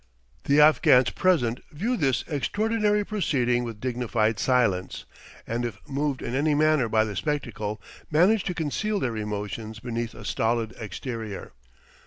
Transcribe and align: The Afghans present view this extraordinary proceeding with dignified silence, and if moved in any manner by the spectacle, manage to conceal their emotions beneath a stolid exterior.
The 0.45 0.59
Afghans 0.59 1.11
present 1.11 1.59
view 1.71 1.95
this 1.95 2.23
extraordinary 2.27 3.05
proceeding 3.05 3.63
with 3.63 3.79
dignified 3.79 4.39
silence, 4.39 5.05
and 5.45 5.63
if 5.63 5.77
moved 5.87 6.23
in 6.23 6.33
any 6.33 6.55
manner 6.55 6.89
by 6.89 7.03
the 7.03 7.15
spectacle, 7.15 7.79
manage 8.09 8.43
to 8.45 8.55
conceal 8.55 8.99
their 8.99 9.15
emotions 9.15 9.77
beneath 9.77 10.15
a 10.15 10.25
stolid 10.25 10.73
exterior. 10.79 11.51